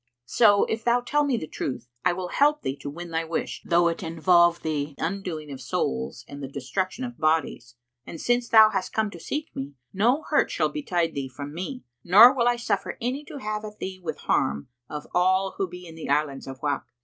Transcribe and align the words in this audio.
So, 0.25 0.65
if 0.65 0.83
thou 0.83 1.01
tell 1.01 1.23
me 1.23 1.37
the 1.37 1.45
truth, 1.45 1.87
I 2.03 2.11
will 2.11 2.29
help 2.29 2.63
thee 2.63 2.75
to 2.77 2.89
win 2.89 3.11
thy 3.11 3.23
wish, 3.23 3.61
though 3.63 3.87
it 3.87 4.01
involve 4.01 4.63
the 4.63 4.95
undoing 4.97 5.51
of 5.51 5.61
souls 5.61 6.25
and 6.27 6.41
the 6.41 6.47
destruction 6.47 7.03
of 7.03 7.19
bodies; 7.19 7.75
and 8.03 8.19
since 8.19 8.49
thou 8.49 8.71
hast 8.71 8.93
come 8.93 9.11
to 9.11 9.19
seek 9.19 9.55
me, 9.55 9.75
no 9.93 10.23
hurt 10.31 10.49
shall 10.49 10.69
betide 10.69 11.13
thee 11.13 11.29
from 11.29 11.53
me, 11.53 11.83
nor 12.03 12.33
will 12.33 12.47
I 12.47 12.55
suffer 12.55 12.97
any 12.99 13.23
to 13.25 13.37
have 13.37 13.63
at 13.63 13.77
thee 13.77 13.99
with 14.01 14.17
harm 14.21 14.69
of 14.89 15.05
all 15.13 15.53
who 15.59 15.67
be 15.69 15.85
in 15.85 15.93
the 15.93 16.09
Islands 16.09 16.47
of 16.47 16.63
Wak." 16.63 16.87